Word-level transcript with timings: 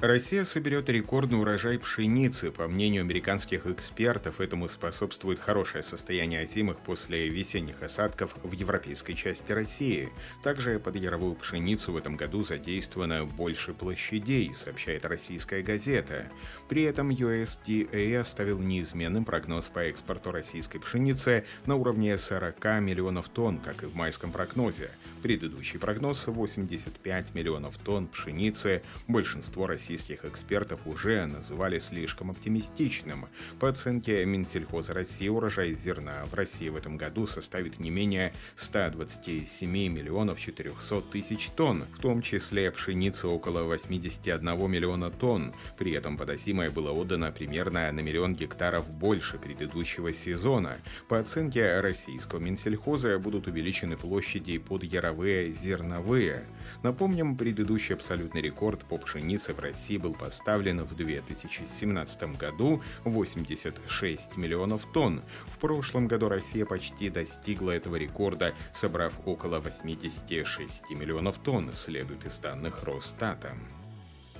Россия 0.00 0.44
соберет 0.44 0.88
рекордный 0.88 1.40
урожай 1.40 1.76
пшеницы. 1.76 2.52
По 2.52 2.68
мнению 2.68 3.02
американских 3.02 3.66
экспертов, 3.66 4.40
этому 4.40 4.68
способствует 4.68 5.40
хорошее 5.40 5.82
состояние 5.82 6.42
озимых 6.42 6.78
после 6.78 7.28
весенних 7.28 7.82
осадков 7.82 8.36
в 8.44 8.52
европейской 8.52 9.14
части 9.14 9.50
России. 9.50 10.10
Также 10.44 10.78
под 10.78 10.94
яровую 10.94 11.34
пшеницу 11.34 11.90
в 11.90 11.96
этом 11.96 12.14
году 12.14 12.44
задействовано 12.44 13.24
больше 13.24 13.74
площадей, 13.74 14.54
сообщает 14.54 15.04
российская 15.04 15.62
газета. 15.62 16.30
При 16.68 16.84
этом 16.84 17.10
USDA 17.10 18.20
оставил 18.20 18.60
неизменным 18.60 19.24
прогноз 19.24 19.66
по 19.66 19.80
экспорту 19.80 20.30
российской 20.30 20.78
пшеницы 20.78 21.44
на 21.66 21.74
уровне 21.74 22.16
40 22.16 22.64
миллионов 22.82 23.28
тонн, 23.30 23.58
как 23.58 23.82
и 23.82 23.86
в 23.86 23.96
майском 23.96 24.30
прогнозе. 24.30 24.92
Предыдущий 25.24 25.80
прогноз– 25.80 26.24
85 26.28 27.34
миллионов 27.34 27.76
тонн 27.78 28.06
пшеницы. 28.06 28.82
Большинство 29.08 29.66
российских 29.66 29.87
российских 29.88 30.26
экспертов 30.26 30.80
уже 30.84 31.24
называли 31.24 31.78
слишком 31.78 32.30
оптимистичным. 32.30 33.24
По 33.58 33.70
оценке 33.70 34.22
Минсельхоза 34.26 34.92
России 34.92 35.28
урожай 35.28 35.74
зерна 35.74 36.26
в 36.26 36.34
России 36.34 36.68
в 36.68 36.76
этом 36.76 36.98
году 36.98 37.26
составит 37.26 37.80
не 37.80 37.88
менее 37.88 38.34
127 38.56 39.70
миллионов 39.70 40.38
400 40.38 41.00
тысяч 41.10 41.48
тонн, 41.56 41.86
в 41.96 42.02
том 42.02 42.20
числе 42.20 42.70
пшеницы 42.70 43.28
около 43.28 43.62
81 43.62 44.70
миллиона 44.70 45.10
тонн. 45.10 45.54
При 45.78 45.92
этом 45.92 46.18
подосимое 46.18 46.70
было 46.70 46.92
отдано 46.92 47.32
примерно 47.32 47.90
на 47.90 48.00
миллион 48.00 48.34
гектаров 48.34 48.90
больше 48.90 49.38
предыдущего 49.38 50.12
сезона. 50.12 50.76
По 51.08 51.18
оценке 51.18 51.80
российского 51.80 52.40
Минсельхоза 52.40 53.18
будут 53.18 53.46
увеличены 53.46 53.96
площади 53.96 54.58
под 54.58 54.84
яровые 54.84 55.50
зерновые. 55.54 56.44
Напомним, 56.82 57.38
предыдущий 57.38 57.94
абсолютный 57.94 58.42
рекорд 58.42 58.84
по 58.84 58.98
пшенице 58.98 59.54
в 59.54 59.60
России 59.60 59.77
России 59.78 59.96
был 59.96 60.12
поставлен 60.12 60.82
в 60.82 60.96
2017 60.96 62.36
году 62.36 62.82
86 63.04 64.36
миллионов 64.36 64.90
тонн. 64.92 65.22
В 65.46 65.58
прошлом 65.58 66.08
году 66.08 66.28
Россия 66.28 66.66
почти 66.66 67.10
достигла 67.10 67.70
этого 67.70 67.94
рекорда, 67.94 68.54
собрав 68.74 69.14
около 69.24 69.60
86 69.60 70.90
миллионов 70.90 71.38
тонн, 71.38 71.72
следует 71.74 72.26
из 72.26 72.40
данных 72.40 72.82
Росстата. 72.82 73.54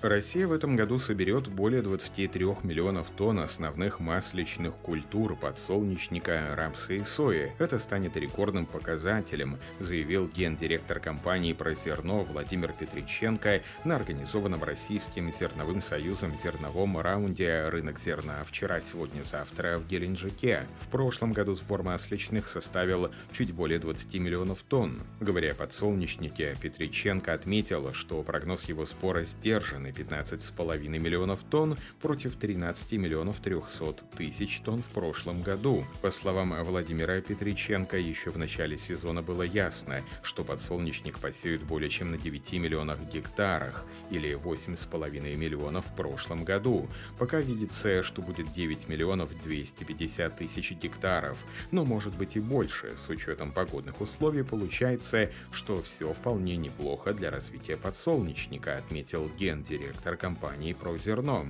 Россия 0.02 0.46
в 0.46 0.52
этом 0.52 0.76
году 0.76 1.00
соберет 1.00 1.48
более 1.48 1.82
23 1.82 2.44
миллионов 2.62 3.10
тонн 3.16 3.40
основных 3.40 3.98
масличных 3.98 4.72
культур 4.76 5.34
подсолнечника, 5.34 6.54
рапса 6.56 6.92
и 6.92 7.02
сои. 7.02 7.52
Это 7.58 7.80
станет 7.80 8.16
рекордным 8.16 8.66
показателем, 8.66 9.58
заявил 9.80 10.28
гендиректор 10.28 11.00
компании 11.00 11.52
«Прозерно» 11.52 12.18
Владимир 12.18 12.72
Петриченко 12.74 13.60
на 13.82 13.96
организованном 13.96 14.62
Российским 14.62 15.32
зерновым 15.32 15.82
союзом 15.82 16.36
зерновом 16.38 16.96
раунде 17.00 17.68
«Рынок 17.68 17.98
зерна» 17.98 18.44
вчера, 18.44 18.80
сегодня, 18.80 19.24
завтра 19.24 19.78
в 19.80 19.88
Геленджике. 19.88 20.60
В 20.78 20.86
прошлом 20.86 21.32
году 21.32 21.54
сбор 21.56 21.82
масличных 21.82 22.46
составил 22.46 23.10
чуть 23.32 23.52
более 23.52 23.80
20 23.80 24.14
миллионов 24.20 24.62
тонн. 24.62 25.02
Говоря 25.18 25.50
о 25.50 25.54
подсолнечнике, 25.56 26.56
Петриченко 26.60 27.32
отметил, 27.32 27.92
что 27.94 28.22
прогноз 28.22 28.66
его 28.66 28.86
сбора 28.86 29.24
сдержан 29.24 29.87
на 29.88 29.92
15,5 29.92 30.98
миллионов 30.98 31.40
тонн 31.50 31.76
против 32.00 32.36
13 32.36 32.92
миллионов 32.94 33.40
300 33.40 33.94
тысяч 34.16 34.60
тонн 34.60 34.82
в 34.82 34.92
прошлом 34.92 35.42
году. 35.42 35.84
По 36.02 36.10
словам 36.10 36.54
Владимира 36.64 37.20
Петриченко, 37.20 37.96
еще 37.96 38.30
в 38.30 38.38
начале 38.38 38.76
сезона 38.76 39.22
было 39.22 39.42
ясно, 39.42 40.02
что 40.22 40.44
подсолнечник 40.44 41.18
посеют 41.18 41.62
более 41.62 41.88
чем 41.88 42.10
на 42.10 42.18
9 42.18 42.52
миллионах 42.54 43.00
гектарах, 43.12 43.84
или 44.10 44.32
8,5 44.36 45.36
миллионов 45.36 45.86
в 45.86 45.96
прошлом 45.96 46.44
году. 46.44 46.88
Пока 47.18 47.40
видится, 47.40 48.02
что 48.02 48.22
будет 48.22 48.52
9 48.52 48.88
миллионов 48.88 49.30
250 49.42 50.36
тысяч 50.36 50.72
гектаров, 50.72 51.38
но 51.70 51.84
может 51.84 52.14
быть 52.14 52.36
и 52.36 52.40
больше. 52.40 52.96
С 52.96 53.08
учетом 53.08 53.52
погодных 53.52 54.00
условий 54.00 54.42
получается, 54.42 55.30
что 55.50 55.80
все 55.82 56.12
вполне 56.12 56.56
неплохо 56.56 57.14
для 57.14 57.30
развития 57.30 57.76
подсолнечника, 57.76 58.76
отметил 58.76 59.30
гендиректор 59.38 59.77
директор 59.78 60.16
компании 60.16 60.72
«Прозерно». 60.72 61.46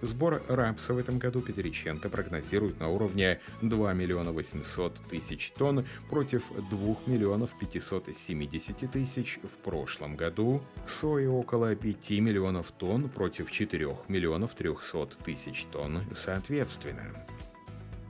Сбор 0.00 0.42
рапса 0.48 0.94
в 0.94 0.98
этом 0.98 1.18
году 1.18 1.40
Петриченко 1.40 2.08
прогнозирует 2.08 2.80
на 2.80 2.88
уровне 2.88 3.40
2 3.60 3.92
миллиона 3.92 4.32
800 4.32 4.98
тысяч 5.10 5.52
тонн 5.52 5.84
против 6.08 6.44
2 6.70 6.96
миллионов 7.06 7.50
570 7.58 8.90
тысяч 8.90 9.38
в 9.42 9.62
прошлом 9.62 10.16
году, 10.16 10.62
сои 10.86 11.26
около 11.26 11.74
5 11.74 12.10
миллионов 12.20 12.72
тонн 12.72 13.08
против 13.08 13.50
4 13.50 13.98
миллионов 14.08 14.54
300 14.54 15.08
тысяч 15.24 15.64
тонн 15.66 16.04
соответственно. 16.14 17.12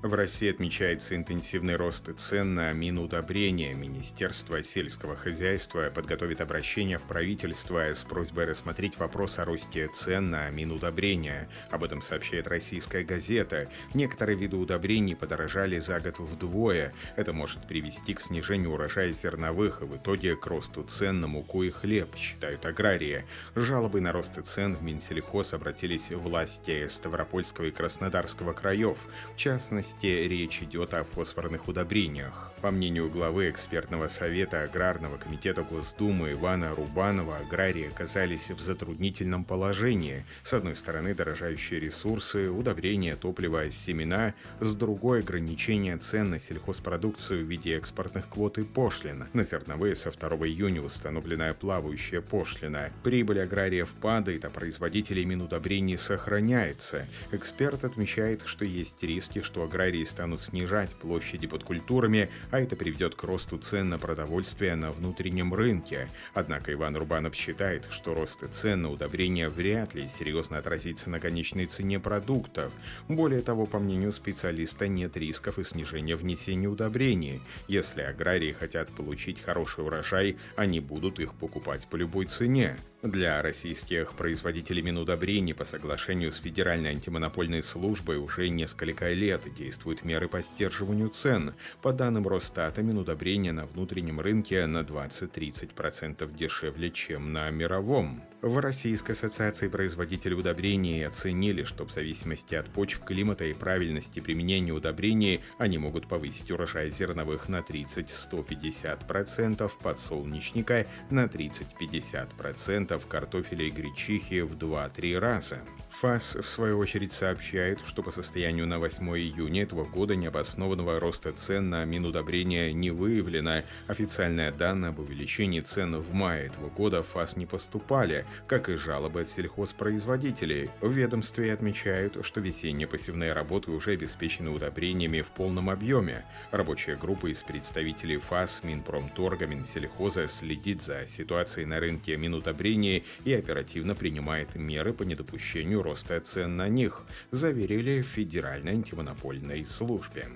В 0.02 0.14
России 0.14 0.50
отмечается 0.50 1.14
интенсивный 1.14 1.76
рост 1.76 2.12
цен 2.18 2.56
на 2.56 2.72
минудобрения. 2.72 3.72
Министерство 3.72 4.60
сельского 4.60 5.14
хозяйства 5.14 5.92
подготовит 5.94 6.40
обращение 6.40 6.98
в 6.98 7.04
правительство 7.04 7.78
с 7.78 8.02
просьбой 8.02 8.46
рассмотреть 8.46 8.98
вопрос 8.98 9.38
о 9.38 9.44
росте 9.44 9.86
цен 9.86 10.28
на 10.30 10.50
минудобрения. 10.50 11.48
Об 11.70 11.84
этом 11.84 12.02
сообщает 12.02 12.48
российская 12.48 13.04
газета. 13.04 13.68
Некоторые 13.94 14.36
виды 14.36 14.56
удобрений 14.56 15.14
подорожали 15.14 15.78
за 15.78 16.00
год 16.00 16.18
вдвое. 16.18 16.92
Это 17.14 17.32
может 17.32 17.68
привести 17.68 18.14
к 18.14 18.20
снижению 18.20 18.72
урожая 18.72 19.12
зерновых 19.12 19.82
и 19.82 19.84
в 19.84 19.96
итоге 19.98 20.34
к 20.34 20.44
росту 20.48 20.82
цен 20.82 21.20
на 21.20 21.28
муку 21.28 21.62
и 21.62 21.70
хлеб, 21.70 22.16
считают 22.16 22.66
аграрии. 22.66 23.24
Жалобы 23.54 24.00
на 24.00 24.10
рост 24.10 24.32
цен 24.44 24.74
в 24.74 24.82
Минсельхоз 24.82 25.54
обратились 25.54 26.10
власти 26.10 26.88
Ставропольского 26.88 27.66
и 27.66 27.70
Краснодарского 27.70 28.52
краев. 28.52 28.98
В 29.32 29.36
частности, 29.36 29.91
части 29.92 30.26
речь 30.28 30.62
идет 30.62 30.94
о 30.94 31.04
фосфорных 31.04 31.68
удобрениях. 31.68 32.52
По 32.60 32.70
мнению 32.70 33.10
главы 33.10 33.50
экспертного 33.50 34.06
совета 34.06 34.62
Аграрного 34.62 35.16
комитета 35.16 35.62
Госдумы 35.62 36.32
Ивана 36.32 36.74
Рубанова, 36.74 37.38
аграрии 37.38 37.88
оказались 37.88 38.50
в 38.50 38.60
затруднительном 38.60 39.44
положении. 39.44 40.24
С 40.44 40.52
одной 40.52 40.76
стороны, 40.76 41.14
дорожающие 41.14 41.80
ресурсы, 41.80 42.48
удобрения, 42.48 43.16
топливо, 43.16 43.70
семена, 43.70 44.34
с 44.60 44.76
другой– 44.76 45.20
ограничение 45.20 45.98
цен 45.98 46.30
на 46.30 46.38
сельхозпродукцию 46.38 47.44
в 47.44 47.48
виде 47.48 47.76
экспортных 47.76 48.28
квот 48.28 48.58
и 48.58 48.62
пошлин. 48.62 49.26
На 49.32 49.44
зерновые 49.44 49.96
со 49.96 50.10
2 50.12 50.28
июня 50.46 50.82
установленная 50.82 51.54
плавающая 51.54 52.20
пошлина. 52.20 52.92
Прибыль 53.02 53.42
аграриев 53.42 53.90
падает, 54.00 54.44
а 54.44 54.50
производителей 54.50 55.24
минудобрений 55.24 55.98
сохраняется. 55.98 57.06
Эксперт 57.32 57.84
отмечает, 57.84 58.42
что 58.44 58.64
есть 58.64 59.02
риски, 59.02 59.42
что 59.42 59.64
аграрии 59.64 59.81
аграрии 59.82 60.04
станут 60.04 60.40
снижать 60.40 60.94
площади 60.94 61.48
под 61.48 61.64
культурами, 61.64 62.30
а 62.52 62.60
это 62.60 62.76
приведет 62.76 63.16
к 63.16 63.24
росту 63.24 63.58
цен 63.58 63.88
на 63.88 63.98
продовольствие 63.98 64.76
на 64.76 64.92
внутреннем 64.92 65.52
рынке. 65.52 66.08
Однако 66.34 66.72
Иван 66.72 66.96
Рубанов 66.96 67.34
считает, 67.34 67.88
что 67.90 68.14
рост 68.14 68.44
цен 68.52 68.82
на 68.82 68.90
удобрения 68.90 69.48
вряд 69.48 69.94
ли 69.94 70.06
серьезно 70.06 70.58
отразится 70.58 71.10
на 71.10 71.18
конечной 71.18 71.66
цене 71.66 71.98
продуктов. 71.98 72.72
Более 73.08 73.40
того, 73.40 73.66
по 73.66 73.80
мнению 73.80 74.12
специалиста, 74.12 74.86
нет 74.86 75.16
рисков 75.16 75.58
и 75.58 75.64
снижения 75.64 76.14
внесения 76.14 76.68
удобрений. 76.68 77.42
Если 77.66 78.02
аграрии 78.02 78.52
хотят 78.52 78.88
получить 78.90 79.40
хороший 79.40 79.84
урожай, 79.84 80.36
они 80.54 80.78
будут 80.78 81.18
их 81.18 81.34
покупать 81.34 81.88
по 81.88 81.96
любой 81.96 82.26
цене. 82.26 82.76
Для 83.02 83.42
российских 83.42 84.14
производителей 84.14 84.80
минудобрений 84.80 85.54
по 85.54 85.64
соглашению 85.64 86.30
с 86.30 86.36
Федеральной 86.36 86.90
антимонопольной 86.90 87.60
службой 87.60 88.18
уже 88.18 88.48
несколько 88.48 89.12
лет 89.12 89.42
действуют 89.54 90.04
меры 90.04 90.28
по 90.28 90.40
сдерживанию 90.40 91.08
цен. 91.08 91.54
По 91.82 91.92
данным 91.92 92.28
Росстата, 92.28 92.80
минудобрения 92.80 93.50
на 93.50 93.66
внутреннем 93.66 94.20
рынке 94.20 94.66
на 94.66 94.82
20-30% 94.82 96.32
дешевле, 96.32 96.92
чем 96.92 97.32
на 97.32 97.50
мировом. 97.50 98.22
В 98.42 98.58
Российской 98.58 99.12
ассоциации 99.12 99.68
производителей 99.68 100.34
удобрений 100.34 101.06
оценили, 101.06 101.62
что 101.62 101.86
в 101.86 101.92
зависимости 101.92 102.56
от 102.56 102.68
почв, 102.68 102.98
климата 103.04 103.44
и 103.44 103.52
правильности 103.52 104.18
применения 104.18 104.72
удобрений 104.72 105.38
они 105.58 105.78
могут 105.78 106.08
повысить 106.08 106.50
урожай 106.50 106.90
зерновых 106.90 107.48
на 107.48 107.60
30-150%, 107.60 109.70
подсолнечника 109.80 110.88
на 111.08 111.26
30-50%, 111.26 113.06
картофеля 113.06 113.66
и 113.66 113.70
гречихи 113.70 114.40
в 114.40 114.56
2-3 114.56 115.18
раза. 115.20 115.60
ФАС, 115.90 116.34
в 116.34 116.48
свою 116.48 116.78
очередь, 116.78 117.12
сообщает, 117.12 117.80
что 117.86 118.02
по 118.02 118.10
состоянию 118.10 118.66
на 118.66 118.80
8 118.80 119.06
июня 119.18 119.62
этого 119.62 119.84
года 119.84 120.16
необоснованного 120.16 120.98
роста 120.98 121.32
цен 121.32 121.70
на 121.70 121.84
минудобрения 121.84 122.72
не 122.72 122.90
выявлено. 122.90 123.62
Официальные 123.86 124.50
данные 124.50 124.88
об 124.88 124.98
увеличении 124.98 125.60
цен 125.60 125.96
в 125.98 126.12
мае 126.12 126.46
этого 126.46 126.70
года 126.70 127.04
ФАС 127.04 127.36
не 127.36 127.46
поступали, 127.46 128.26
как 128.46 128.68
и 128.68 128.76
жалобы 128.76 129.22
от 129.22 129.28
сельхозпроизводителей. 129.28 130.70
В 130.80 130.92
ведомстве 130.92 131.52
отмечают, 131.52 132.24
что 132.24 132.40
весенние 132.40 132.86
посевные 132.86 133.32
работы 133.32 133.70
уже 133.70 133.92
обеспечены 133.92 134.50
удобрениями 134.50 135.20
в 135.20 135.28
полном 135.28 135.70
объеме. 135.70 136.24
Рабочая 136.50 136.96
группа 136.96 137.26
из 137.30 137.42
представителей 137.42 138.18
ФАС, 138.18 138.62
Минпромторга, 138.62 139.46
Минсельхоза 139.46 140.28
следит 140.28 140.82
за 140.82 141.06
ситуацией 141.06 141.66
на 141.66 141.80
рынке 141.80 142.16
минудобрений 142.16 143.04
и 143.24 143.32
оперативно 143.34 143.94
принимает 143.94 144.54
меры 144.54 144.92
по 144.92 145.02
недопущению 145.02 145.82
роста 145.82 146.20
цен 146.20 146.56
на 146.56 146.68
них, 146.68 147.02
заверили 147.30 148.02
в 148.02 148.06
Федеральной 148.06 148.72
антимонопольной 148.72 149.64
службе. 149.64 150.26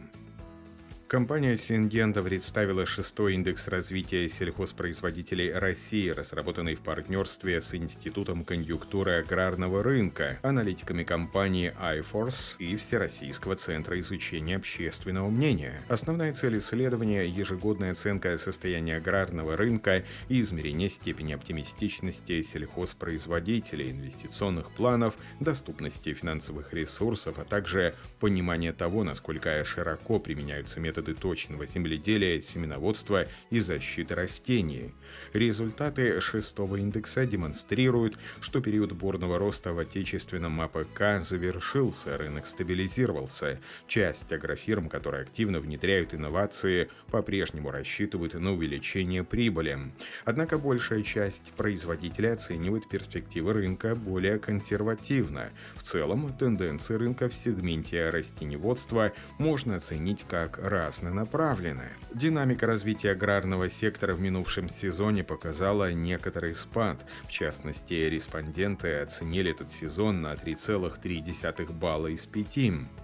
Компания 1.09 1.57
Сингента 1.57 2.21
представила 2.21 2.85
шестой 2.85 3.35
индекс 3.35 3.69
развития 3.69 4.29
сельхозпроизводителей 4.29 5.53
России, 5.53 6.09
разработанный 6.09 6.75
в 6.75 6.81
партнерстве 6.81 7.61
с 7.61 7.77
Институтом 7.77 8.45
конъюнктуры 8.45 9.21
аграрного 9.21 9.85
рынка, 9.85 10.41
аналитиками 10.43 11.05
компании 11.05 11.73
iForce 11.81 12.57
и 12.59 12.75
Всероссийского 12.75 13.55
центра 13.55 13.97
изучения 14.01 14.57
общественного 14.57 15.31
мнения. 15.31 15.81
Основная 15.89 16.33
цель 16.33 16.59
исследования– 16.59 17.25
ежегодная 17.29 17.93
оценка 17.93 18.37
состояния 18.37 18.97
аграрного 18.97 19.57
рынка 19.57 20.03
и 20.29 20.41
измерение 20.41 20.89
степени 20.89 21.35
оптимистичности 21.35 22.43
сельхозпроизводителей, 22.43 23.93
инвестиционных 23.93 24.73
планов, 24.73 25.15
доступности 25.39 26.13
финансовых 26.15 26.75
ресурсов, 26.75 27.39
а 27.39 27.45
также 27.45 27.95
понимание 28.19 28.73
того, 28.73 29.05
насколько 29.05 29.63
широко 29.63 30.19
применяются 30.19 30.81
методы 30.81 30.96
методы 30.97 31.15
точного 31.15 31.67
земледелия, 31.67 32.41
семеноводства 32.41 33.27
и 33.51 33.61
защиты 33.61 34.15
растений. 34.15 34.95
Результаты 35.35 36.21
шестого 36.21 36.77
индекса 36.77 37.27
демонстрируют, 37.27 38.19
что 38.41 38.63
период 38.63 38.93
бурного 38.93 39.39
роста 39.39 39.75
в 39.75 39.79
отечественном 39.79 40.61
АПК 40.61 41.21
завершился, 41.21 42.17
рынок 42.17 42.47
стабилизировался. 42.47 43.61
Часть 43.87 44.33
агрофирм, 44.33 44.89
которые 44.89 45.23
активно 45.23 45.61
внедряют 45.61 46.15
инновации, 46.15 46.89
по-прежнему 47.11 47.71
рассчитывают 47.71 48.33
на 48.35 48.53
увеличение 48.55 49.23
прибыли. 49.23 49.79
Однако 50.25 50.57
большая 50.59 51.03
часть 51.03 51.53
производителей 51.57 52.33
оценивает 52.33 52.89
перспективы 52.89 53.53
рынка 53.53 53.95
более 53.95 54.39
консервативно. 54.39 55.51
В 55.75 55.83
целом, 55.83 56.33
тенденции 56.39 56.95
рынка 56.95 57.29
в 57.29 57.35
сегменте 57.35 58.09
растеневодства 58.09 59.13
можно 59.39 59.77
оценить 59.77 60.25
как 60.27 60.59
раз 60.59 60.86
направлены. 61.13 61.89
Динамика 62.15 62.67
развития 62.67 63.11
аграрного 63.11 63.69
сектора 63.69 64.15
в 64.15 64.21
минувшем 64.21 64.69
сезоне 64.69 65.25
показала 65.25 65.93
некоторый 65.93 66.55
спад. 66.55 67.05
В 67.25 67.31
частности, 67.31 67.95
респонденты 67.95 69.01
оценили 69.01 69.51
этот 69.51 69.71
сезон 69.71 70.23
на 70.23 70.35
3,3 70.35 71.73
балла 71.73 72.09
из 72.09 72.27
5. 72.27 72.59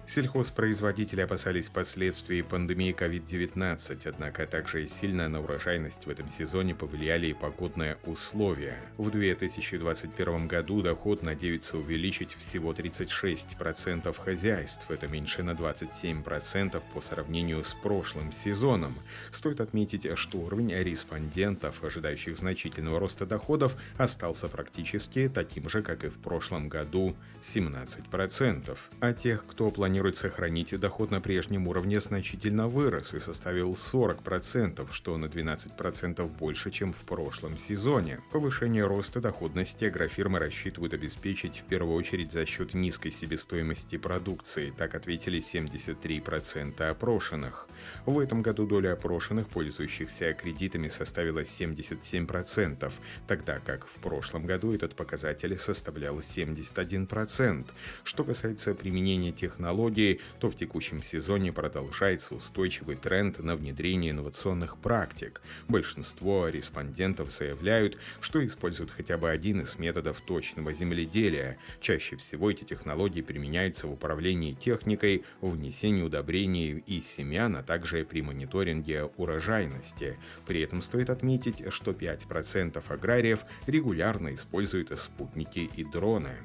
Сельхозпроизводители 0.05 1.21
опасались 1.21 1.69
последствий 1.69 2.41
пандемии 2.41 2.93
COVID-19, 2.93 4.07
однако 4.07 4.45
также 4.47 4.85
сильно 4.87 5.29
на 5.29 5.41
урожайность 5.41 6.05
в 6.05 6.09
этом 6.09 6.29
сезоне 6.29 6.75
повлияли 6.75 7.27
и 7.27 7.33
погодные 7.33 7.97
условия. 8.05 8.77
В 8.97 9.09
2021 9.09 10.47
году 10.47 10.81
доход 10.81 11.23
надеются 11.23 11.77
увеличить 11.77 12.35
всего 12.35 12.73
36% 12.73 14.13
хозяйств, 14.17 14.89
это 14.89 15.07
меньше 15.07 15.43
на 15.43 15.51
27% 15.51 16.81
по 16.93 17.01
сравнению 17.01 17.63
с 17.63 17.72
прошлым 17.81 18.31
сезоном. 18.31 18.95
Стоит 19.31 19.61
отметить, 19.61 20.07
что 20.17 20.37
уровень 20.37 20.73
респондентов, 20.73 21.83
ожидающих 21.83 22.37
значительного 22.37 22.99
роста 22.99 23.25
доходов, 23.25 23.75
остался 23.97 24.47
практически 24.47 25.29
таким 25.29 25.69
же, 25.69 25.81
как 25.81 26.03
и 26.03 26.09
в 26.09 26.17
прошлом 26.17 26.69
году– 26.69 27.15
17%. 27.43 28.77
А 28.99 29.13
тех, 29.13 29.45
кто 29.45 29.69
планирует 29.69 30.15
сохранить 30.17 30.79
доход 30.79 31.11
на 31.11 31.21
прежнем 31.21 31.67
уровне, 31.67 31.99
значительно 31.99 32.67
вырос 32.67 33.13
и 33.13 33.19
составил 33.19 33.73
40%, 33.73 34.87
что 34.91 35.17
на 35.17 35.25
12% 35.25 36.27
больше, 36.37 36.71
чем 36.71 36.93
в 36.93 37.03
прошлом 37.03 37.57
сезоне. 37.57 38.19
Повышение 38.31 38.85
роста 38.87 39.19
доходности 39.19 39.85
агрофирмы 39.85 40.39
рассчитывают 40.39 40.93
обеспечить 40.93 41.59
в 41.59 41.63
первую 41.63 41.95
очередь 41.95 42.31
за 42.31 42.45
счет 42.45 42.73
низкой 42.73 43.11
себестоимости 43.11 43.97
продукции, 43.97 44.73
так 44.75 44.95
ответили 44.95 45.39
73% 45.39 46.81
опрошенных. 46.81 47.62
В 48.05 48.19
этом 48.19 48.41
году 48.41 48.65
доля 48.65 48.93
опрошенных, 48.93 49.47
пользующихся 49.47 50.33
кредитами, 50.33 50.87
составила 50.87 51.39
77%, 51.39 52.93
тогда 53.27 53.59
как 53.59 53.87
в 53.87 53.95
прошлом 54.01 54.45
году 54.45 54.73
этот 54.73 54.95
показатель 54.95 55.57
составлял 55.57 56.19
71%. 56.19 57.65
Что 58.03 58.23
касается 58.23 58.73
применения 58.75 59.31
технологий, 59.31 60.19
то 60.39 60.49
в 60.49 60.55
текущем 60.55 61.01
сезоне 61.01 61.53
продолжается 61.53 62.35
устойчивый 62.35 62.95
тренд 62.95 63.39
на 63.39 63.55
внедрение 63.55 64.11
инновационных 64.11 64.77
практик. 64.77 65.41
Большинство 65.67 66.49
респондентов 66.49 67.31
заявляют, 67.31 67.97
что 68.19 68.45
используют 68.45 68.91
хотя 68.91 69.17
бы 69.17 69.29
один 69.29 69.61
из 69.61 69.77
методов 69.77 70.21
точного 70.21 70.73
земледелия. 70.73 71.57
Чаще 71.79 72.17
всего 72.17 72.51
эти 72.51 72.63
технологии 72.63 73.21
применяются 73.21 73.87
в 73.87 73.93
управлении 73.93 74.53
техникой, 74.53 75.23
внесении 75.41 76.03
удобрений 76.03 76.83
и 76.85 76.99
семян 76.99 77.52
а 77.55 77.63
также 77.63 78.05
при 78.05 78.21
мониторинге 78.21 79.05
урожайности. 79.17 80.17
При 80.45 80.61
этом 80.61 80.81
стоит 80.81 81.09
отметить, 81.09 81.63
что 81.71 81.91
5% 81.91 82.83
аграриев 82.87 83.45
регулярно 83.67 84.33
используют 84.33 84.97
спутники 84.99 85.69
и 85.75 85.83
дроны. 85.83 86.37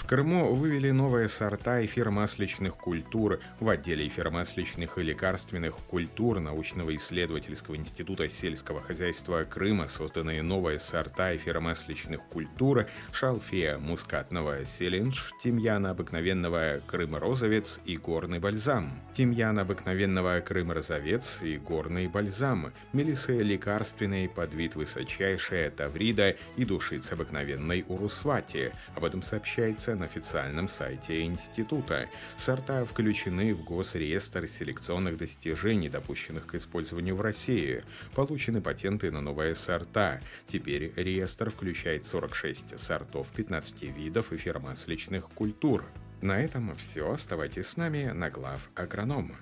В 0.00 0.06
Крыму 0.10 0.54
вывели 0.54 0.90
новые 0.90 1.28
сорта 1.28 1.84
эфиромасличных 1.84 2.74
культур. 2.74 3.38
В 3.60 3.68
отделе 3.68 4.08
эфиромасличных 4.08 4.98
и 4.98 5.02
лекарственных 5.02 5.76
культур 5.76 6.40
научного 6.40 6.96
исследовательского 6.96 7.76
института 7.76 8.28
сельского 8.28 8.80
хозяйства 8.80 9.44
Крыма 9.44 9.86
созданы 9.86 10.42
новые 10.42 10.80
сорта 10.80 11.36
эфиромасличных 11.36 12.22
культур 12.24 12.86
шалфея 13.12 13.78
мускатного 13.78 14.64
селендж, 14.64 15.30
тимьяна 15.40 15.90
обыкновенного 15.90 16.80
крым-розовец 16.86 17.78
и 17.84 17.96
горный 17.96 18.40
бальзам, 18.40 18.90
тимьян 19.12 19.60
обыкновенного 19.60 20.40
крым-розовец 20.40 21.40
и 21.42 21.56
горный 21.56 22.08
бальзам, 22.08 22.72
мелисы 22.92 23.38
лекарственный 23.38 24.28
подвид 24.28 24.74
высочайшая 24.74 25.70
таврида 25.70 26.36
и 26.56 26.64
душица 26.64 27.14
обыкновенной 27.14 27.84
урусвати. 27.86 28.72
Об 28.96 29.04
этом 29.04 29.22
сообщается 29.22 29.89
информация 29.90 29.96
на 29.96 30.04
официальном 30.04 30.68
сайте 30.68 31.22
института. 31.22 32.08
Сорта 32.36 32.84
включены 32.84 33.54
в 33.54 33.64
Госреестр 33.64 34.48
селекционных 34.48 35.16
достижений, 35.16 35.88
допущенных 35.88 36.46
к 36.46 36.54
использованию 36.54 37.16
в 37.16 37.20
России. 37.20 37.82
Получены 38.14 38.60
патенты 38.60 39.10
на 39.10 39.20
новые 39.20 39.54
сорта. 39.54 40.20
Теперь 40.46 40.92
реестр 40.96 41.50
включает 41.50 42.06
46 42.06 42.78
сортов 42.78 43.28
15 43.34 43.82
видов 43.96 44.32
эфиромасличных 44.32 45.28
культур. 45.34 45.84
На 46.22 46.40
этом 46.40 46.74
все. 46.76 47.12
Оставайтесь 47.12 47.66
с 47.66 47.76
нами 47.76 48.12
на 48.12 48.30
глав 48.30 48.70
агронома. 48.74 49.36